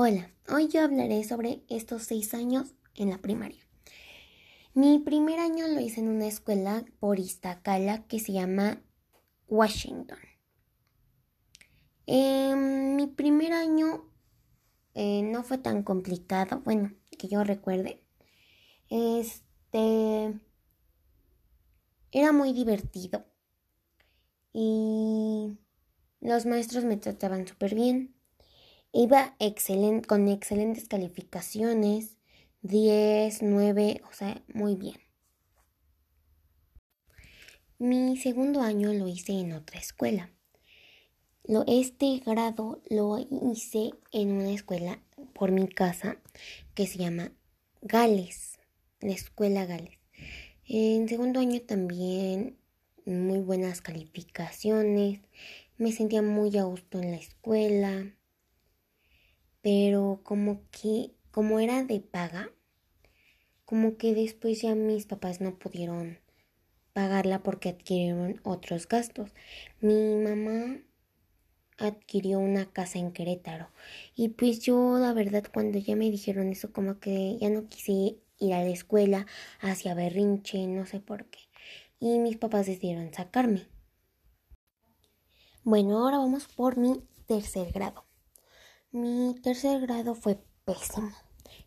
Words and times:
Hola, 0.00 0.30
hoy 0.48 0.68
yo 0.68 0.84
hablaré 0.84 1.24
sobre 1.24 1.64
estos 1.68 2.04
seis 2.04 2.32
años 2.32 2.72
en 2.94 3.10
la 3.10 3.18
primaria. 3.18 3.60
Mi 4.72 5.00
primer 5.00 5.40
año 5.40 5.66
lo 5.66 5.80
hice 5.80 5.98
en 5.98 6.08
una 6.08 6.28
escuela 6.28 6.84
por 7.00 7.18
Iztacala 7.18 8.06
que 8.06 8.20
se 8.20 8.32
llama 8.32 8.80
Washington. 9.48 10.20
Em, 12.06 12.94
mi 12.94 13.08
primer 13.08 13.52
año 13.52 14.08
eh, 14.94 15.22
no 15.24 15.42
fue 15.42 15.58
tan 15.58 15.82
complicado, 15.82 16.60
bueno, 16.60 16.94
que 17.18 17.26
yo 17.26 17.42
recuerde. 17.42 18.00
Este 18.90 20.40
era 22.12 22.30
muy 22.30 22.52
divertido 22.52 23.26
y 24.52 25.58
los 26.20 26.46
maestros 26.46 26.84
me 26.84 26.98
trataban 26.98 27.48
súper 27.48 27.74
bien. 27.74 28.14
Iba 28.92 29.36
con 30.06 30.28
excelentes 30.28 30.88
calificaciones, 30.88 32.16
10, 32.62 33.42
9, 33.42 34.00
o 34.08 34.12
sea, 34.12 34.42
muy 34.52 34.76
bien. 34.76 34.96
Mi 37.78 38.16
segundo 38.16 38.62
año 38.62 38.92
lo 38.92 39.06
hice 39.06 39.32
en 39.32 39.52
otra 39.52 39.78
escuela. 39.78 40.32
Lo, 41.44 41.64
este 41.66 42.20
grado 42.24 42.82
lo 42.90 43.18
hice 43.18 43.90
en 44.10 44.32
una 44.32 44.50
escuela 44.52 45.00
por 45.34 45.52
mi 45.52 45.68
casa 45.68 46.16
que 46.74 46.86
se 46.86 46.98
llama 46.98 47.32
Gales, 47.82 48.58
la 49.00 49.12
escuela 49.12 49.64
Gales. 49.64 49.98
En 50.66 51.08
segundo 51.08 51.40
año 51.40 51.60
también 51.60 52.58
muy 53.06 53.40
buenas 53.40 53.80
calificaciones, 53.80 55.20
me 55.76 55.92
sentía 55.92 56.22
muy 56.22 56.56
a 56.58 56.64
gusto 56.64 57.00
en 57.00 57.12
la 57.12 57.16
escuela, 57.16 58.17
pero 59.70 60.20
como 60.22 60.62
que, 60.70 61.10
como 61.30 61.60
era 61.60 61.84
de 61.84 62.00
paga, 62.00 62.50
como 63.66 63.98
que 63.98 64.14
después 64.14 64.62
ya 64.62 64.74
mis 64.74 65.04
papás 65.04 65.42
no 65.42 65.58
pudieron 65.58 66.18
pagarla 66.94 67.42
porque 67.42 67.68
adquirieron 67.68 68.40
otros 68.44 68.88
gastos. 68.88 69.34
Mi 69.82 70.14
mamá 70.14 70.78
adquirió 71.76 72.38
una 72.38 72.72
casa 72.72 72.98
en 72.98 73.12
Querétaro 73.12 73.68
y 74.16 74.30
pues 74.30 74.60
yo 74.60 74.96
la 74.98 75.12
verdad 75.12 75.44
cuando 75.52 75.78
ya 75.78 75.96
me 75.96 76.10
dijeron 76.10 76.48
eso 76.48 76.72
como 76.72 76.98
que 76.98 77.36
ya 77.38 77.50
no 77.50 77.68
quise 77.68 78.16
ir 78.38 78.54
a 78.54 78.62
la 78.62 78.70
escuela 78.70 79.26
hacia 79.60 79.92
berrinche, 79.92 80.66
no 80.66 80.86
sé 80.86 80.98
por 80.98 81.26
qué. 81.26 81.40
Y 82.00 82.18
mis 82.20 82.38
papás 82.38 82.64
decidieron 82.64 83.12
sacarme. 83.12 83.66
Bueno, 85.62 85.98
ahora 85.98 86.16
vamos 86.16 86.48
por 86.48 86.78
mi 86.78 87.02
tercer 87.26 87.70
grado. 87.70 88.07
Mi 88.90 89.34
tercer 89.42 89.82
grado 89.82 90.14
fue 90.14 90.38
pésimo. 90.64 91.12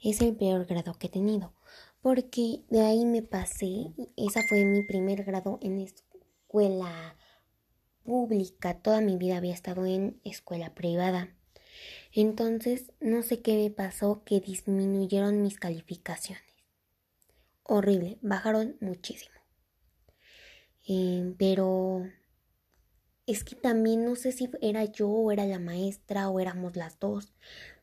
Es 0.00 0.20
el 0.20 0.36
peor 0.36 0.66
grado 0.66 0.94
que 0.94 1.08
he 1.08 1.10
tenido. 1.10 1.52
Porque 2.00 2.62
de 2.70 2.82
ahí 2.82 3.04
me 3.04 3.22
pasé. 3.22 3.92
Esa 4.16 4.40
fue 4.48 4.64
mi 4.64 4.86
primer 4.86 5.24
grado 5.24 5.58
en 5.60 5.78
escuela 5.78 7.16
pública. 8.04 8.80
Toda 8.80 9.00
mi 9.00 9.16
vida 9.16 9.36
había 9.36 9.52
estado 9.52 9.84
en 9.84 10.20
escuela 10.22 10.74
privada. 10.76 11.34
Entonces, 12.12 12.92
no 13.00 13.22
sé 13.22 13.42
qué 13.42 13.56
me 13.56 13.70
pasó 13.70 14.22
que 14.24 14.38
disminuyeron 14.38 15.42
mis 15.42 15.58
calificaciones. 15.58 16.44
Horrible, 17.64 18.18
bajaron 18.22 18.76
muchísimo. 18.80 19.34
Eh, 20.86 21.34
pero 21.36 22.04
es 23.28 23.44
que 23.44 23.54
también 23.54 24.04
no 24.04 24.16
sé 24.16 24.32
si 24.32 24.50
era 24.62 24.84
yo 24.84 25.08
o 25.08 25.30
era 25.30 25.44
la 25.46 25.58
maestra 25.58 26.30
o 26.30 26.40
éramos 26.40 26.76
las 26.76 26.98
dos, 26.98 27.34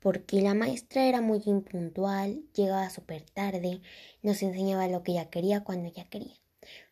porque 0.00 0.40
la 0.40 0.54
maestra 0.54 1.04
era 1.06 1.20
muy 1.20 1.42
impuntual, 1.46 2.44
llegaba 2.54 2.88
súper 2.90 3.22
tarde, 3.28 3.82
nos 4.22 4.42
enseñaba 4.42 4.88
lo 4.88 5.02
que 5.02 5.12
ella 5.12 5.30
quería 5.30 5.64
cuando 5.64 5.88
ella 5.88 6.08
quería. 6.08 6.36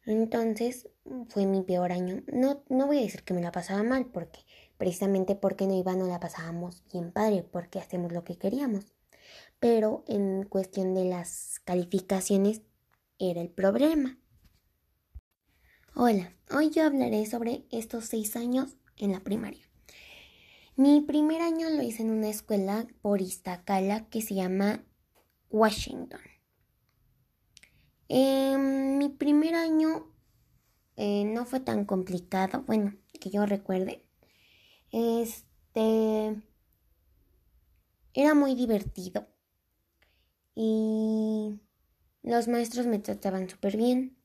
Entonces 0.05 0.89
fue 1.29 1.47
mi 1.47 1.63
peor 1.63 1.93
año. 1.93 2.23
No, 2.33 2.65
no 2.69 2.87
voy 2.87 2.99
a 2.99 3.03
decir 3.03 3.23
que 3.23 3.35
me 3.35 3.41
la 3.41 3.53
pasaba 3.53 3.83
mal, 3.85 4.07
porque 4.07 4.41
precisamente 4.79 5.37
porque 5.37 5.67
no 5.67 5.77
iba 5.77 5.95
no 5.95 6.07
la 6.09 6.21
pasábamos 6.21 6.83
bien 6.93 7.13
padre, 7.13 7.45
porque 7.45 7.79
hacemos 7.79 8.13
lo 8.13 8.25
que 8.25 8.37
queríamos. 8.37 8.87
Pero 9.61 10.05
en 10.09 10.45
cuestión 10.45 10.95
de 10.95 11.05
las 11.05 11.61
calificaciones 11.65 12.63
era 13.19 13.41
el 13.41 13.51
problema. 13.51 14.20
Hola, 16.03 16.33
hoy 16.51 16.71
yo 16.71 16.87
hablaré 16.87 17.27
sobre 17.27 17.67
estos 17.71 18.07
seis 18.07 18.35
años 18.35 18.75
en 18.97 19.13
la 19.13 19.21
primaria. 19.21 19.69
Mi 20.75 21.03
primer 21.03 21.43
año 21.43 21.69
lo 21.69 21.83
hice 21.83 22.03
en 22.03 22.11
una 22.11 22.31
escuela 22.31 22.87
por 23.03 23.21
Iztacala 23.21 24.09
que 24.09 24.23
se 24.23 24.35
llama 24.35 24.83
Washington. 25.51 26.23
Em, 28.09 28.97
mi 28.97 29.11
primer 29.11 29.55
año 29.55 30.11
eh, 30.97 31.25
no 31.27 31.45
fue 31.45 31.61
tan 31.61 31.85
complicado, 31.85 32.63
bueno, 32.67 32.97
que 33.21 33.29
yo 33.29 33.45
recuerde. 33.45 34.03
Este 34.93 36.43
era 38.15 38.33
muy 38.33 38.55
divertido 38.55 39.29
y 40.55 41.61
los 42.23 42.49
maestros 42.49 42.87
me 42.87 43.01
trataban 43.01 43.51
súper 43.51 43.77
bien. 43.77 44.17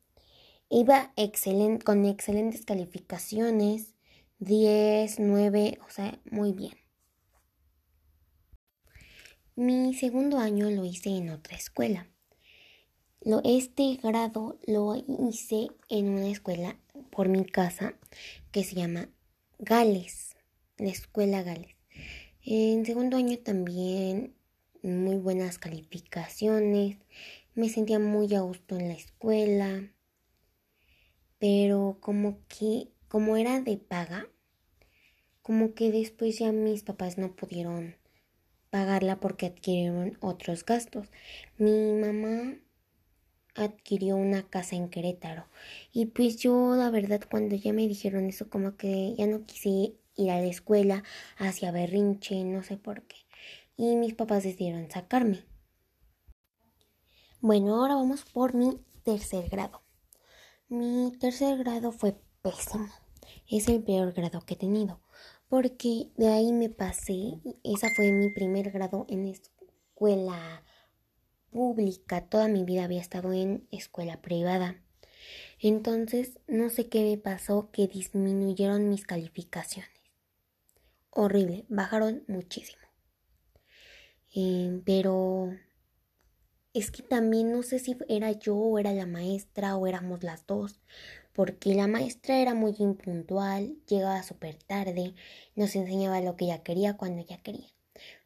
Iba 0.69 1.13
con 1.83 2.05
excelentes 2.05 2.65
calificaciones, 2.65 3.93
10, 4.39 5.19
9, 5.19 5.79
o 5.85 5.89
sea, 5.89 6.19
muy 6.31 6.53
bien. 6.53 6.73
Mi 9.55 9.93
segundo 9.93 10.39
año 10.39 10.69
lo 10.69 10.83
hice 10.83 11.09
en 11.09 11.29
otra 11.29 11.55
escuela. 11.55 12.09
Lo, 13.21 13.41
este 13.43 13.97
grado 14.01 14.59
lo 14.67 14.95
hice 14.95 15.67
en 15.89 16.09
una 16.09 16.29
escuela 16.29 16.77
por 17.11 17.29
mi 17.29 17.45
casa 17.45 17.95
que 18.51 18.63
se 18.63 18.75
llama 18.75 19.09
Gales, 19.59 20.35
la 20.77 20.89
escuela 20.89 21.41
Gales. 21.43 21.75
En 22.43 22.85
segundo 22.85 23.17
año 23.17 23.37
también 23.39 24.35
muy 24.83 25.17
buenas 25.17 25.57
calificaciones, 25.57 26.97
me 27.53 27.69
sentía 27.69 27.99
muy 27.99 28.33
a 28.35 28.41
gusto 28.41 28.77
en 28.77 28.89
la 28.89 28.93
escuela, 28.93 29.94
pero 31.39 31.97
como 31.99 32.39
que, 32.47 32.89
como 33.07 33.37
era 33.37 33.61
de 33.61 33.77
paga, 33.77 34.27
como 35.41 35.73
que 35.73 35.91
después 35.91 36.39
ya 36.39 36.51
mis 36.51 36.83
papás 36.83 37.17
no 37.17 37.35
pudieron 37.35 37.95
pagarla 38.71 39.19
porque 39.19 39.45
adquirieron 39.45 40.17
otros 40.21 40.65
gastos. 40.65 41.09
Mi 41.57 41.93
mamá 41.93 42.57
adquirió 43.55 44.17
una 44.17 44.49
casa 44.49 44.75
en 44.75 44.89
Querétaro 44.89 45.45
y 45.93 46.07
pues 46.07 46.37
yo 46.37 46.75
la 46.75 46.89
verdad 46.89 47.21
cuando 47.29 47.55
ya 47.55 47.71
me 47.73 47.87
dijeron 47.87 48.25
eso 48.25 48.49
como 48.49 48.75
que 48.75 49.15
ya 49.15 49.27
no 49.27 49.45
quise 49.45 49.93
ir 50.17 50.31
a 50.31 50.39
la 50.39 50.47
escuela 50.47 51.03
hacia 51.37 51.71
berrinche, 51.71 52.43
no 52.43 52.63
sé 52.63 52.77
por 52.77 53.03
qué. 53.03 53.17
Y 53.77 53.95
mis 53.95 54.13
papás 54.13 54.43
decidieron 54.43 54.89
sacarme. 54.89 55.43
Bueno, 57.39 57.75
ahora 57.75 57.95
vamos 57.95 58.25
por 58.25 58.55
mi 58.55 58.79
tercer 59.03 59.49
grado. 59.49 59.84
Mi 60.67 61.11
tercer 61.19 61.59
grado 61.59 61.91
fue 61.91 62.15
pésimo. 62.41 62.89
Es 63.47 63.67
el 63.67 63.83
peor 63.83 64.13
grado 64.13 64.41
que 64.41 64.55
he 64.55 64.57
tenido. 64.57 64.99
Porque 65.47 66.09
de 66.17 66.29
ahí 66.29 66.51
me 66.51 66.69
pasé. 66.69 67.39
Esa 67.63 67.87
fue 67.95 68.11
mi 68.11 68.33
primer 68.33 68.71
grado 68.71 69.05
en 69.07 69.25
escuela 69.25 70.63
pública. 71.51 72.27
Toda 72.27 72.47
mi 72.47 72.63
vida 72.63 72.85
había 72.85 72.99
estado 72.99 73.31
en 73.31 73.67
escuela 73.71 74.23
privada. 74.23 74.81
Entonces, 75.59 76.39
no 76.47 76.69
sé 76.69 76.89
qué 76.89 77.03
me 77.03 77.17
pasó 77.17 77.69
que 77.71 77.87
disminuyeron 77.87 78.89
mis 78.89 79.05
calificaciones. 79.05 79.91
Horrible, 81.11 81.65
bajaron 81.69 82.23
muchísimo. 82.27 82.81
Eh, 84.33 84.81
pero 84.83 85.51
es 86.75 86.91
que 86.91 87.01
también 87.03 87.51
no 87.51 87.63
sé 87.63 87.79
si 87.79 87.97
era 88.09 88.31
yo 88.33 88.55
o 88.57 88.77
era 88.77 88.91
la 88.91 89.05
maestra 89.05 89.77
o 89.77 89.87
éramos 89.87 90.23
las 90.23 90.45
dos, 90.45 90.81
porque 91.33 91.73
la 91.73 91.87
maestra 91.87 92.39
era 92.39 92.53
muy 92.53 92.75
impuntual, 92.79 93.77
llegaba 93.87 94.21
súper 94.23 94.55
tarde, 94.61 95.15
nos 95.55 95.75
enseñaba 95.75 96.19
lo 96.19 96.35
que 96.35 96.45
ella 96.45 96.63
quería 96.63 96.97
cuando 96.97 97.21
ella 97.21 97.37
quería. 97.37 97.69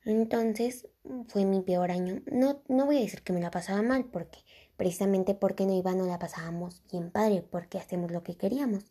Entonces 0.04 0.88
fue 1.28 1.46
mi 1.46 1.62
peor 1.62 1.92
año. 1.92 2.24
No, 2.32 2.64
no 2.68 2.86
voy 2.88 2.98
a 2.98 3.02
decir 3.02 3.22
que 3.22 3.34
me 3.34 3.40
la 3.40 3.52
pasaba 3.52 3.84
mal, 3.84 4.06
porque 4.06 4.40
precisamente 4.78 5.36
porque 5.36 5.68
no 5.68 5.76
iba 5.76 5.94
no 5.94 6.08
la 6.08 6.18
pasábamos 6.18 6.82
bien 6.92 7.12
padre, 7.12 7.44
porque 7.44 7.78
hacemos 7.78 8.12
lo 8.12 8.24
que 8.24 8.36
queríamos. 8.36 8.86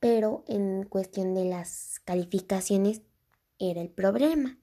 Pero 0.00 0.44
en 0.48 0.84
cuestión 0.84 1.34
de 1.34 1.44
las 1.44 2.00
calificaciones 2.04 3.02
era 3.60 3.80
el 3.82 3.90
problema. 3.90 4.58